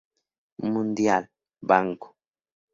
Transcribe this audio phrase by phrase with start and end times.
[0.71, 1.29] Mundial,
[1.61, 2.07] Banco.